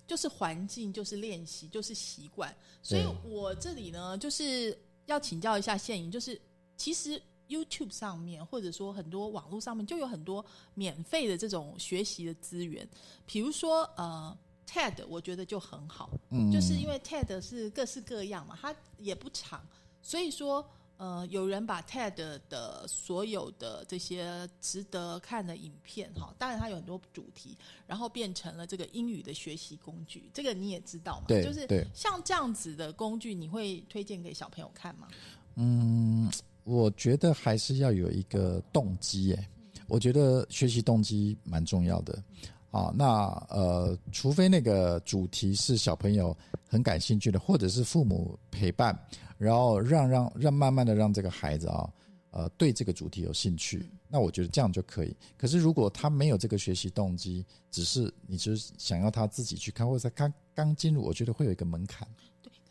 [0.07, 2.55] 就是环境，就是练习，就是习惯。
[2.83, 6.41] 所以我这里呢，就是要请教一下现莹，就是
[6.77, 12.89] 其实 YouTube 上面，或者说很多网络上面，就有很多免费的这种学习的资源，
[13.27, 14.37] 比如说呃。
[14.65, 19.63] TED 我觉得就很好，嗯就是因为 TED 是各式各样嘛，它也不长，
[20.01, 20.67] 所以说
[20.97, 27.55] 呃，有人把 TED 的所有的这些值得看的影片哈，当然它有很多主题，
[27.87, 35.09] 然后变成了这个英语的学习工具，这个你也知道嘛，对就是像这样子的工具，你会推荐给小朋友看吗？
[35.57, 36.31] 嗯，
[36.65, 39.49] 我觉得还是要有一个动机耶。
[39.89, 42.23] 我觉得学习动机蛮重要的。
[42.71, 46.35] 啊，那呃，除非那个主题是小朋友
[46.67, 48.99] 很感兴趣的，或者是父母陪伴，
[49.37, 51.93] 然后让让让慢慢的让这个孩子啊，
[52.31, 55.15] 呃，对这个主题有兴趣，那我觉得这样就可以。
[55.37, 62.09] 可是如果他没有这个学习动机，只是你就是想要他自己去看，或者他刚刚进入，我觉得会有一个门槛。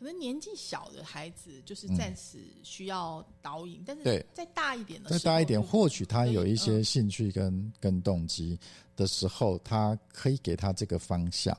[0.02, 6.84] 对，可能年纪小的孩子就是暂时需要导引，但是再大一点的，再大一点，或许他有一些嗯。
[6.84, 8.58] 兴趣跟跟动机
[8.96, 11.56] 的时候，他可以给他这个方向。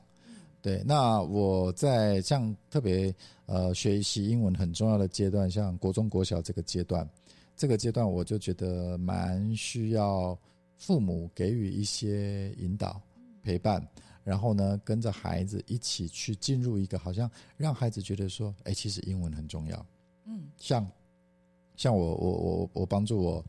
[0.60, 3.14] 对，那我在像特别
[3.46, 7.08] 呃学习英文很重要的阶段，像国中、国小这个阶段，
[7.56, 10.38] 这个阶段我就觉得蛮需要
[10.76, 13.00] 父母给予一些引导、
[13.42, 13.86] 陪伴，
[14.24, 19.86] 然后呢跟着孩子一起去进入一个好像让孩子觉得说，哎，其实英文很重要。
[20.24, 20.84] 嗯，像
[21.76, 23.44] 像我我我我帮助我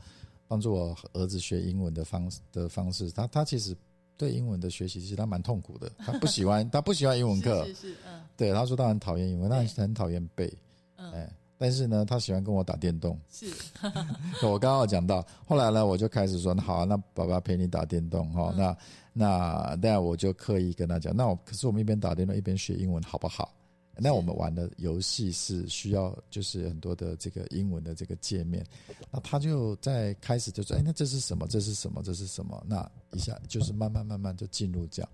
[0.48, 3.76] 帮助我儿子学英文的方式的方式，他他其实
[4.18, 8.22] 对英文的学习其实他蛮痛苦的，他不喜欢 他不喜欢英文课，是是是，嗯。
[8.38, 10.54] 对他说他很讨厌英文，他很讨厌背，
[10.98, 13.18] 嗯，哎，但是呢，他喜欢跟我打电动。
[13.32, 13.50] 是，
[14.46, 18.58] 我刚刚有讲到，后来呢，我就开始说，那好、啊，那爸爸陪你打电动哈、嗯。
[18.58, 18.78] 那
[19.18, 23.54] 那那我就刻意跟他讲，那我可是我们一边打电话一边学英文好不好？
[23.98, 28.62] 那我们玩的游戏是需要就是很多的这个英文的这个界面，
[29.10, 31.48] 那他就在开始就说，哎，那这是什么？
[31.48, 32.04] 这是什么？
[32.04, 32.62] 这是什么？
[32.68, 35.10] 那一下就是慢慢慢慢就进入这样，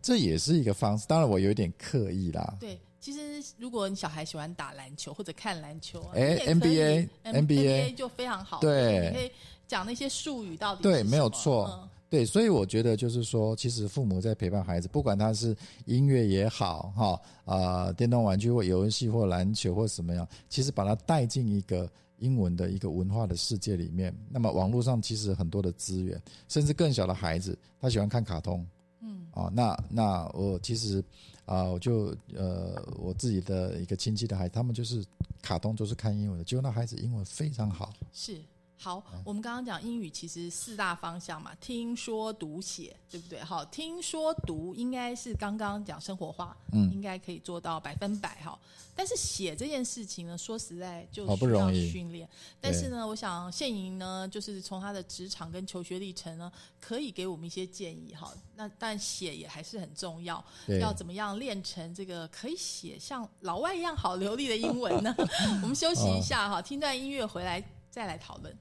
[0.00, 1.06] 这也是一个方式。
[1.06, 2.80] 当然我有点刻意啦，对。
[2.98, 9.30] 其实，如果你小孩喜欢打篮球或者看篮球啊，哎 NBA NBA 就非常好，对你可以
[9.66, 11.68] 讲那些术语到底对，没有错。
[11.68, 15.56] 嗯对，所以我觉得就是说，其实父母在陪伴孩子，不管他是
[15.86, 24.14] 音乐也好，哈，啊、电动玩具或游戏或篮球或什么样，其实把他带进一个英文的一个文化的世界里面。
[24.28, 28.62] 那么网络上其实很多的资源，甚至更小的孩子，他喜欢看卡通，
[29.00, 31.02] 嗯，啊、那那我其实
[31.46, 35.02] 啊、我就呃，我自己的一个亲戚的孩子，他们就是
[35.40, 37.90] 卡通都是看英文的，结果那孩子英文非常好。
[38.12, 38.36] 是
[38.82, 43.38] 好，嗯我们刚刚讲英语其实四大方向嘛，听说读写，对不对？
[43.38, 48.58] 好，听说读应该是刚刚讲生活化，嗯应该可以做到百分百哈。
[48.94, 52.28] 但是写这件事情呢，说实在就好不需要容易训练。
[52.60, 58.34] 但是呢，我想现莹呢，就是从他的职场跟求学历程呢，可以给我们一些建议哈。
[58.56, 60.44] 那但写也还是很重要，
[60.80, 65.14] 要怎么样练成这个可以写像老外一样好流利的英文呢？
[65.62, 67.62] 我们休息一下哈，听段音乐回来
[67.92, 68.56] 再来讨论。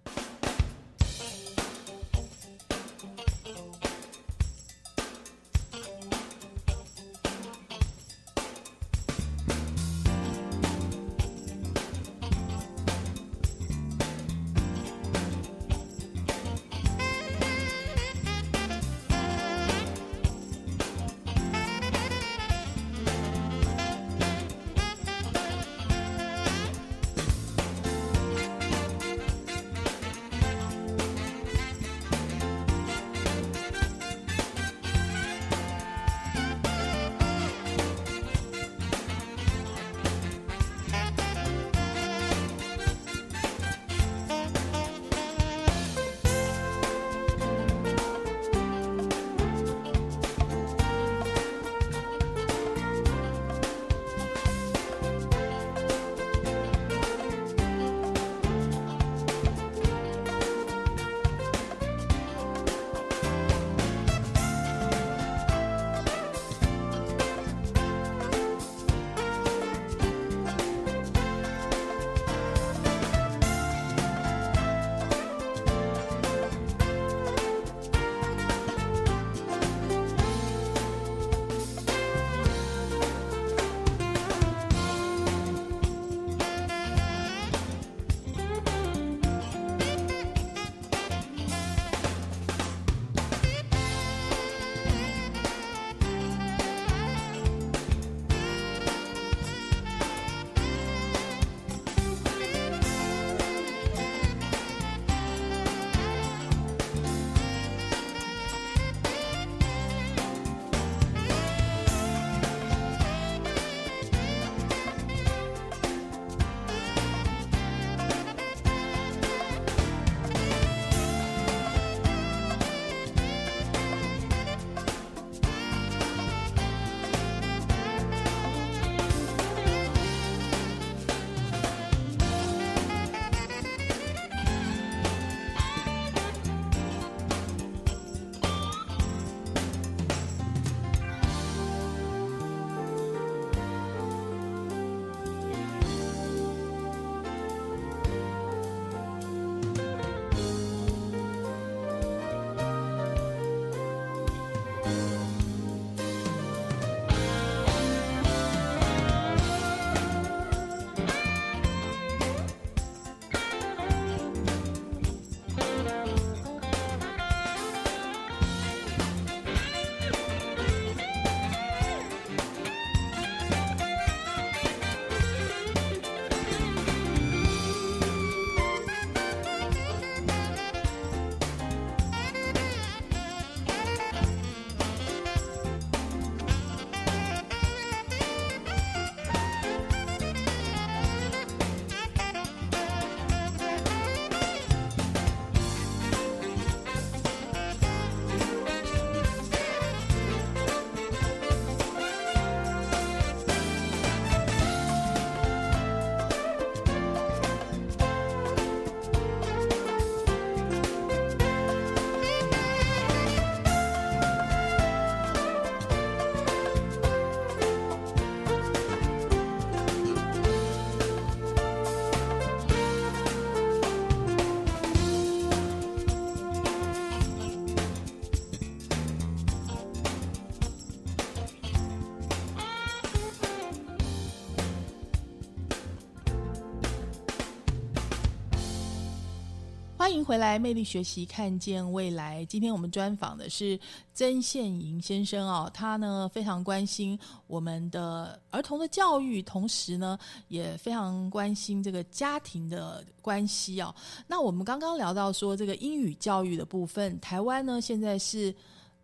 [240.01, 242.43] 欢迎回来，魅力学习，看见未来。
[242.45, 243.79] 今天我们专访的是
[244.15, 253.93] 曾宪营先生哦，他呢非常关心我们的儿童的教育，同时呢也非常关心这个家庭的关系哦。
[254.25, 258.51] 那我们刚刚聊到说这个英语教育的部分，台湾呢现在是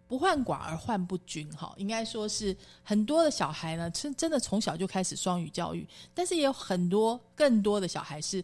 [0.07, 8.43] 不患寡而患不均，哈，应该说是很多的小孩呢，真真的从小就开始双语教育，但是也有很多更多的小孩是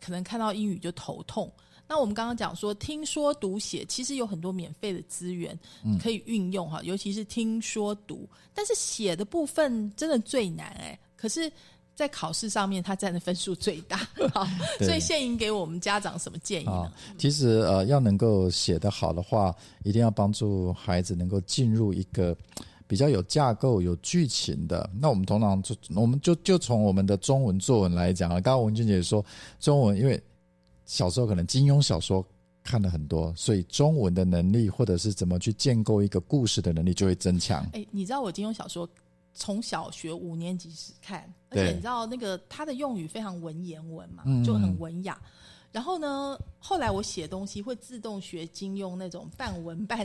[0.00, 1.52] 可能看到英语就头痛。
[1.88, 5.58] 那我们刚刚讲说，听说读写其实有很多免费的资源
[6.00, 10.98] 可以运用哈，尤其是听说读，但是写的部分真的最难哎。
[11.16, 11.50] 可是，
[11.96, 13.96] 在考试上面，它占的分数最大。
[14.32, 14.46] 好，
[14.78, 16.92] 所以现营给我们家长什么建议呢？
[17.16, 22.36] 其实呃，要能够写得好的话，一定要帮助孩子能够进入一个
[22.86, 24.88] 比较有架构、有剧情的。
[25.00, 29.24] 那我们通常就我们就就从我们的中文作文来讲啊，刚刚文俊姐说
[29.58, 30.22] 中文，因为
[30.88, 32.26] 小时候可能金庸小说
[32.64, 37.62] 看了很多，所以中文的能力或者是怎么去建构一个故事的能力就会增强。
[37.74, 38.88] 哎，你知道我金庸小说
[39.34, 45.20] 从小学五年级时看，而且你知道那个他的用语非常文言文嘛，就很文雅。
[45.70, 49.98] 然后呢，后来我写东西会自动学金庸那种半文半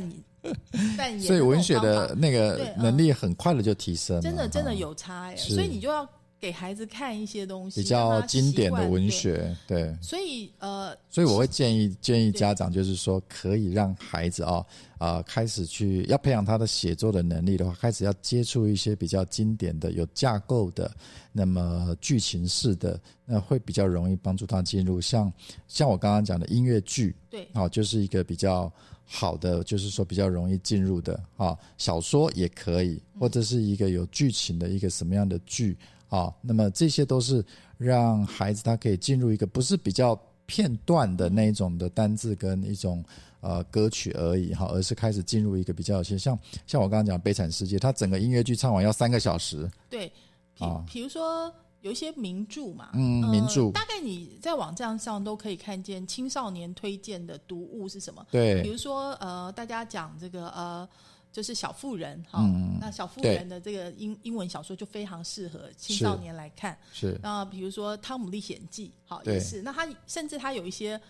[0.98, 6.08] 半言，所以文学的那个能力很快的就提升，真的真的有差哎，所以你就要。
[6.44, 9.96] 给孩子看一些东西，比较经典的文学，对。
[10.02, 14.66] 所以呃，所以我会建议建议家长，就是说可以让孩子啊
[14.98, 20.94] 啊开始去要培养他的写作的能力的话，开始要接触一些比较经典的、有架构的，
[21.32, 25.00] 那么剧情式的，那会比较容易帮助他进入。
[25.00, 25.32] 像
[25.70, 28.70] 像我刚刚讲的音乐剧，对，啊，就是一个比较
[29.06, 31.58] 好的，就是说比较容易进入的啊。
[31.78, 35.78] 小说也可以，或者是一个有剧情的一个什么样的剧。
[36.14, 37.44] 啊，那么这些都是
[37.76, 43.04] 让孩子他可以进入一个不是比较片段的那种的单字跟一种
[43.42, 46.38] 呃歌曲而已哈，而是开始进入一个比较有些像
[46.68, 49.68] 像我刚刚讲《悲惨世界》，它整个音乐剧唱完要三个小时。
[49.90, 50.12] 对，
[50.60, 51.52] 啊，比如说
[51.82, 58.24] 有一些名著嘛，嗯，名著，大概你在网站上都可以看见青少年推荐的读物是什么？
[58.30, 60.88] 对，比如说呃，大家讲这个呃。
[61.34, 62.48] 就是小妇人哈，
[62.80, 66.78] 那小妇人的这个英英文小说就非常适合青少年来看。
[66.94, 71.02] 是，那比如说《汤姆历险记》好也是，那他甚至他有一些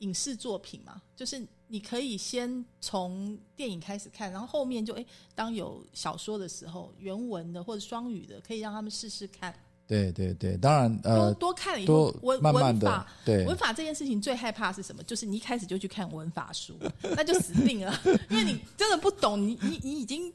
[0.00, 9.54] 影视作品嘛，就是你可以先从电影开始看，然后后面就哎，当有小说的时候，原文的或者双语的，可以让他们试试看。
[9.92, 15.02] 对对对，当然呃，多看了以后，文文法对文法这件事情最害怕是什么？
[15.02, 16.74] 就是你一开始就去看文法书，
[17.14, 17.94] 那就死定了，
[18.30, 20.32] 因为你真的不懂，你你你已经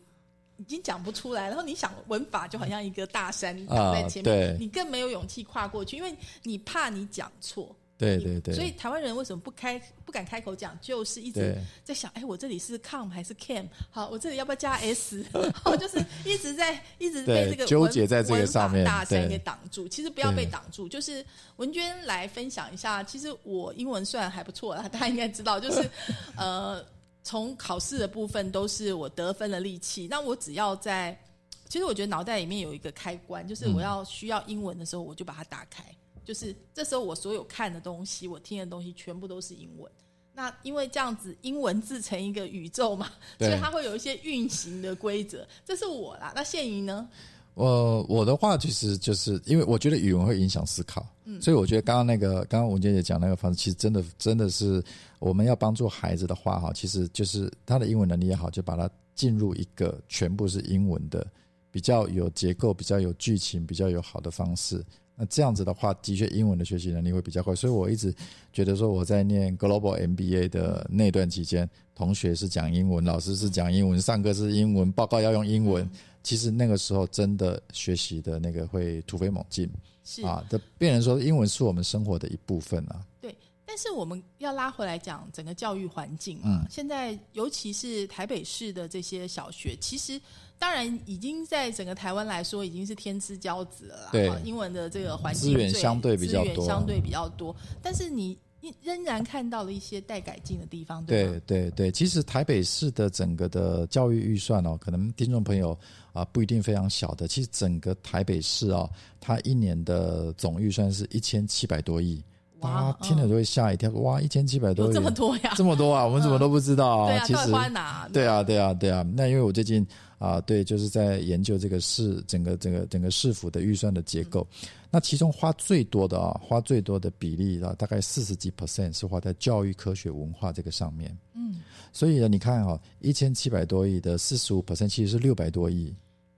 [0.58, 7.76] 已经讲不出来，然后你想文法就好像一个大山挡在前面，你更没有勇气跨过去，因为你怕你讲错。
[7.98, 13.66] 对对对，所以台湾人为什么不开不敢开口讲，就是一直在想，哎，我这里是 com 还是 cam？
[13.90, 15.26] 好，我这里要不要加 s？
[15.64, 19.88] 好，就是一直在一直被这个纠结在这个上面大山给挡住。
[19.88, 21.26] 其实不要被挡住，就是
[21.56, 23.02] 文娟来分享一下。
[23.04, 25.90] 其实我英文算还不错啦，大家应该知道，就是
[26.38, 26.86] 呃，
[27.24, 30.08] 从考试的部分都是我得分的利器。
[30.08, 31.20] 那我只要在，
[31.68, 35.84] 其实我觉得脑袋里面有一个开关，就是我要需要英文的时候，我就把它打开。
[36.28, 39.90] 就是这时候，我所有看的东西，我听的东西，全部都是英文。
[40.34, 43.10] 那因为这样子，英文自成一个宇宙嘛，
[43.40, 45.48] 所以它会有一些运行的规则。
[45.64, 46.34] 这是我啦。
[46.36, 47.08] 那现怡呢？
[47.54, 54.84] 我我的话，其实就是因为我觉得语文会影响思考，嗯，所以我觉得刚刚那个，刚刚文姐姐讲那个方式，其实真的真的是
[55.20, 61.26] 我们要帮助孩子的话，哈，其实就是他的英文能力也好，就把它进入一个全部是英文的，
[61.72, 64.86] 比较有结构、比较有剧情、比较有好的方式。
[65.20, 68.14] 那这样子的话，的确英文的学习能力会比较快，所以我一直
[68.54, 75.90] 觉得说我在念 Global MBA 的那段期间，同学是讲英文，老师是讲英文，上课是英文，报告要用英文。
[76.22, 79.68] 其实那个时候真的学习的那个会突飞猛进，
[80.04, 83.02] 是啊，这变成说英文是我们生活的一部分啊。
[83.20, 90.22] 对，但是我们要拉回来讲整个教育环境啊，现在尤其是台北市的这些小学，其实。
[90.60, 94.10] 当然，已经在整个台湾来说，已经是天之骄子了啦。
[94.12, 97.56] 对，英文的这个环境资源相对比较多，相对比较多。
[97.82, 98.38] 但是你
[98.82, 105.78] 仍然看到了一些待改进的地方，对对对对，其实台北市的整个的教育预算哦，可能听众朋友
[106.12, 107.28] 啊不一定非常晓得。
[107.28, 108.90] 其实整个台北市哦，
[109.22, 112.24] 它一年的总预算是一千七百多亿。
[112.62, 115.54] 哇家听了都会吓一跳，哇，一千七百多这么多呀？
[115.56, 118.10] 这么多啊，我们怎么都不知道对啊，其实到底花在哪？
[118.12, 119.06] 对啊，对啊，对啊。
[119.14, 119.86] 那因为我最近
[120.18, 124.48] 啊，对，就是在研究这个市整个整个整个市府的预算的结构。
[124.90, 131.16] 那其中花最多的啊，花最多的比例啊，大概四十几 percent 是花在教育、科学、文化这个上面。
[131.34, 131.62] 嗯，
[131.92, 135.94] 所以呢，你看哈、一千七百多亿的四十五 percent 其实是六百多亿。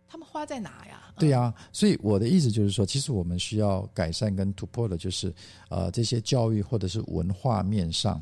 [0.07, 1.13] 他们花在哪呀？
[1.19, 5.33] 对呀、所以我的意思就是说，其实我们需要改善跟突破的，就是
[5.69, 8.21] 呃这些教育或者是文化面上，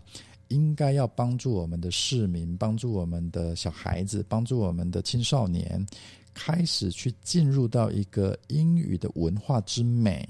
[0.50, 5.86] 应该要帮助我们的市民，帮助我们的小孩子，帮助我们的青少年，
[6.34, 10.28] 开始去进入到一个英语的文化之美，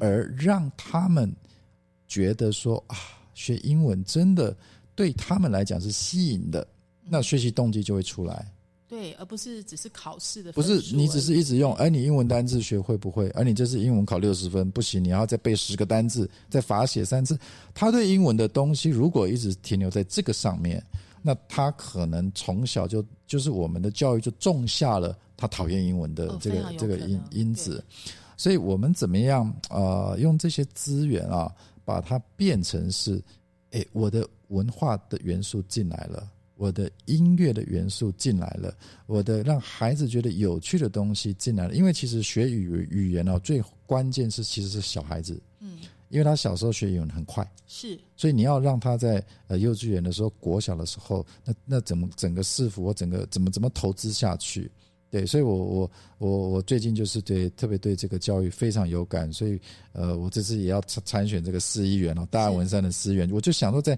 [0.00, 1.34] 而让他们
[2.08, 2.96] 觉得说啊，
[3.34, 4.56] 学英文真的
[4.94, 6.66] 对他们来讲是吸引的，
[7.04, 8.50] 那学习动机就会出来。
[8.88, 13.28] 对，而不是只是考试的不是你只是一直用，而你英文单字学会不会？
[13.30, 17.36] 而你这次英文考六十分不行，你要再背十个单字，再罚写三次。
[17.74, 20.80] 他对英文的东西如果一直停留在这个上面，
[21.20, 27.84] 那他可能从小就就是我们的教育就种下了他讨厌英文的哦这个、这个因因子。
[28.36, 31.52] 所以我们怎么样呃用这些资源啊，
[31.84, 33.20] 把它变成是，
[33.72, 36.28] 哎，我的文化的元素进来了。
[36.56, 38.74] 我的音乐的元素进来了，
[39.06, 41.74] 我的让孩子觉得有趣的东西进来了。
[41.74, 45.78] 因为其实学语语言哦，最关键是其实是小孩子，嗯，
[46.08, 47.98] 因为他小时候学语言很快，是。
[48.16, 54.70] 所以你要让他在呃幼稚园的时候、国小的时候，那那怎么整个市府我整个怎么怎么投资下去？
[55.08, 59.58] 对，所以我我我我最近就是对特别对这个教育非常有感，所以
[59.92, 63.96] 呃，我这次也要参参选这个市议员哦，大安文山的市议员，我就想说在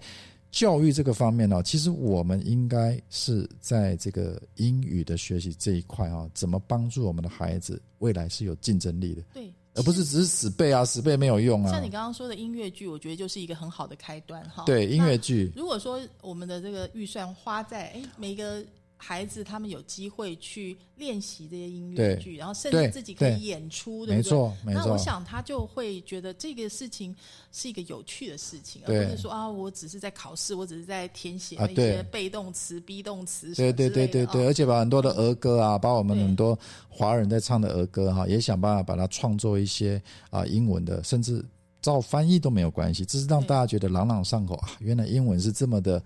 [0.51, 11.82] 教育这个方面呢，其实我们应该是在这个英语的学习这一块啊，怎么帮助我们的孩子未来是有竞争力的，对，而不是只是死背啊，死背没有用啊像。
[11.82, 14.64] 你刚刚说的音乐剧，我觉得就是一个很好的开端哈。
[14.64, 18.64] 对，音乐剧，如果说我们的这个预算花在哎每个
[19.01, 24.22] 孩子他们有机会去练习这些音乐剧，然后甚至自己可以演出，对不对？
[24.22, 24.82] 没错，没错。
[24.84, 24.99] 那我。
[24.99, 27.14] 想他就会觉得这个事情
[27.53, 34.46] 是一个有趣的事情，而对不是说啊，我只是在考试，我只是在填写那些被动词、be 动词什对对么的对对对，哦。
[34.49, 41.42] 而且把很多的儿歌啊，把我们很多华人在唱的儿歌哈，也想办法把它创作一些啊英文的，甚至
[41.80, 46.03] 照翻译都没有关系，只是让大家觉得朗朗上口啊，原来英文是这么的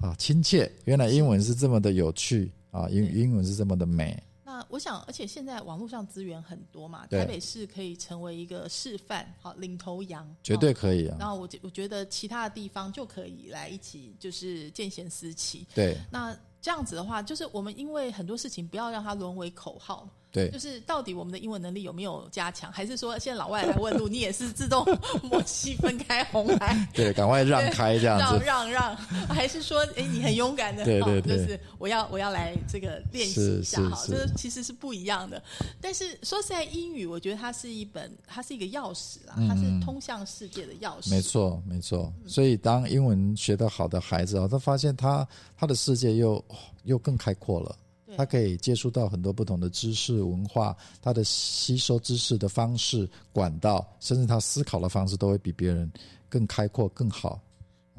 [0.00, 15.66] 啊亲切，原来英文是这么的有趣啊，英英文是这么的美，那我想，而且现在网络上资源很多嘛，台北市可以成为一个示范，好领头羊，绝哦对可以啊，然后我觉我觉得其他的地方就可以来一起，就是见贤思齐。
[15.74, 15.96] 对。
[16.10, 24.84] 那这样子的话，就是我们因为很多事情不要让它沦为口号，对就是到底我们的英文能力有没有加强，还是说现在老外来问路，你也是自动
[25.22, 26.76] 默契分开红牌？
[26.92, 28.96] 对，赶快让开这样让子，让 让，
[29.28, 35.40] 还是说，哎，你很勇敢的，哦对对对就是我要我要来这个练习一下哈，这其实是不一样的。
[35.80, 41.10] 但是说实在，英语我觉得它是一本，它是一个钥匙啦，它是通向世界的钥匙。
[41.10, 42.12] 嗯没错，没错。
[42.26, 45.26] 所以当英文学得好的孩子啊，他发现他
[45.56, 47.76] 他的世界又哦又更开阔了。
[48.14, 55.90] 对他可以接触到很多不同的知识文化，他的吸收知识的方式、管道，甚至他思考的方式都会比别人
[56.28, 57.40] 更开阔、更好。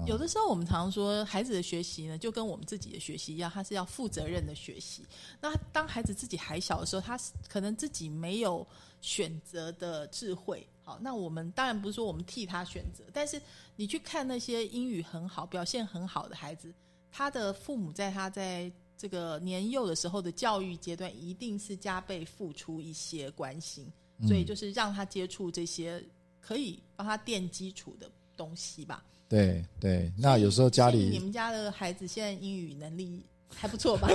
[0.08, 5.06] 有的时候我们常常说，孩子的学习呢，就跟我们自己的学习一样，他是要负责任的学习。
[5.40, 8.68] 那当孩子自己还小的时候，他可能自己没有
[9.00, 10.68] 选择的智慧。
[10.84, 13.42] 好，那我们当然不是说我们替他选择，但是
[13.78, 16.76] 你去看那些英语很好、表现很好的孩子，
[17.10, 23.86] 他的父母在他在这个年幼的时候的教育阶段，一定是加倍付出一些关心，
[24.28, 26.04] 所以就是让他接触这些
[26.40, 29.04] 可以帮他垫基础的东西吧。
[29.28, 34.08] 对对，那有时候家里你里，们家的孩子现在英语能力还不错吧？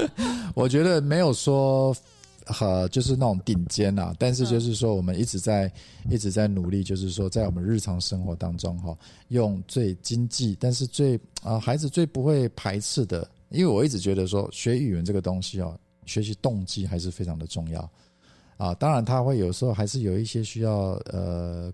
[0.54, 1.94] 我觉得没有说。
[2.60, 5.72] 呃，就是那种顶尖啊，但是就是说，我们一直在、
[6.10, 17.90] 一直在努力，就是说，在我们日常生活当中哈，用最经济，但是最啊、孩子最不会排斥的，因为我一直觉得说，学语文这个东西哦，学习动机还是非常的重要
[18.56, 18.74] 啊。
[18.74, 21.72] 当然，他会有时候还是有一些需要呃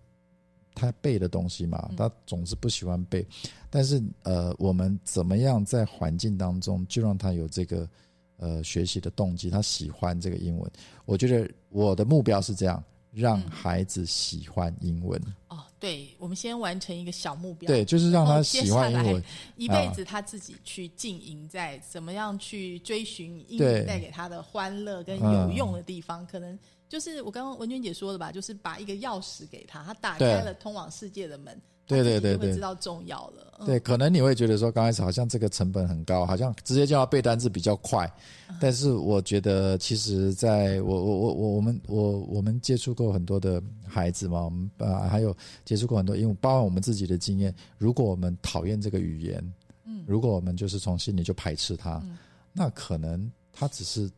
[0.75, 3.27] 他背的东西嘛，他总是不喜欢背，
[3.71, 7.89] 但是呃，我们怎么样在环境当中就让他有这个
[8.37, 10.71] 呃学习的动机，他喜欢这个英文。
[11.05, 15.21] 我觉得我的目标是这样，让孩子喜欢英文。
[15.48, 15.48] 哦，
[15.81, 19.25] 对，我们先完成一个小目标，对，就是让他接喜欢下来英文。
[19.57, 23.83] 一辈子他自己去经营，在怎么样去追寻英对。
[23.83, 26.59] 语带给他的欢乐跟嗯有用的地方，可能
[26.89, 33.45] 就是我刚刚文娟姐说的吧，就是把一个钥匙给他，他打开了通往世界的门，对对对对知道重要了。
[33.61, 38.07] 嗯对，可能你会觉得说刚开始好像这个成本很高，好像直接叫他背单字比较快，
[38.49, 49.53] 嗯但是我觉得其实在我我我我我们我我们接触过很多的孩子嘛，我们呃还有接触过很多，因为包含我们自己的经验，如果我们讨厌这个语言，
[49.85, 52.01] 嗯，如果我们就是从心里就排斥它，
[52.53, 54.09] 那可能他只是。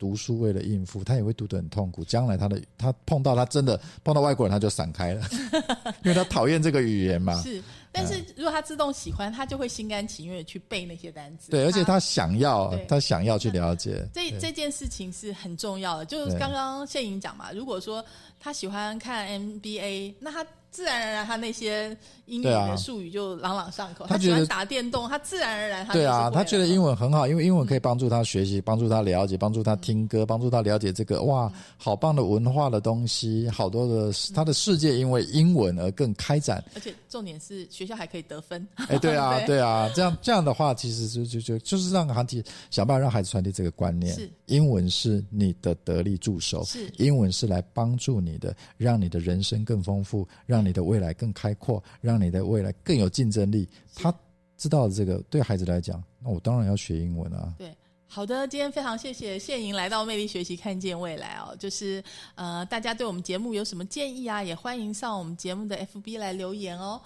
[0.00, 2.02] 读书为了应付，他也会读得很痛苦。
[2.02, 5.28] 将来他的他碰到他真的碰到外国人，他就闪开了，
[6.02, 7.40] 因为他讨厌这个语言嘛。
[7.42, 11.50] 是，但是如果他自动喜欢，他就会心甘情愿地去背那些单词。
[11.50, 14.02] 对，而且他想要，他想要去了解。
[14.14, 18.02] 这这件事情是很重要的，就刚刚谢颖讲嘛，如果说
[18.40, 24.06] 他喜欢看 NBA，那他自然而然他那些英语的术语就朗朗上口。
[24.06, 36.62] 他喜欢打电动，他自然而然他对啊，他觉得英文文很好，因为英文可以帮助他学习，帮助他了解，帮助他听歌，帮助他了解这个哇，好棒的文化的东西，好多的他的世界因为英文而更开展。
[36.74, 38.66] 而且重点是学校还可以得分。
[38.88, 39.46] 哎，对啊， 对。
[39.48, 46.90] 对啊，这样这样的话，其实就就就就是让孩子想办法让孩子传递这个观念是，英文是你的得力助手，是。
[46.96, 53.68] 英文是来帮助你的，让你的人生更丰富，让你的未来更开阔，让你的未来更有竞争力。
[53.94, 54.14] 他
[54.56, 57.52] 知道这个，对孩子来讲，那我当然要学英文啊。
[57.58, 57.74] 对，
[58.06, 61.56] 好的，今天非常谢谢谢莹来到魅力学习，看见未来哦。
[61.58, 62.02] 就是
[62.34, 67.00] 呃，大家对我们节目有什么建议啊，也欢迎上我们节目的 FB 来留言哦。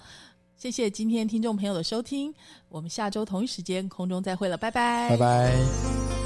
[0.57, 2.33] 谢谢今天听众朋友的收听，
[2.69, 6.24] 我们下周同一时间空中再会了，拜拜，拜拜。